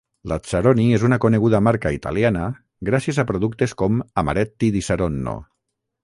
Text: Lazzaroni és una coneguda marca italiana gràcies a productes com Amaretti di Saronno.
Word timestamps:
Lazzaroni 0.29 0.83
és 0.99 1.03
una 1.09 1.17
coneguda 1.25 1.59
marca 1.67 1.91
italiana 1.97 2.45
gràcies 2.89 3.19
a 3.23 3.25
productes 3.33 3.75
com 3.83 3.99
Amaretti 4.23 4.71
di 4.77 4.83
Saronno. 4.89 5.35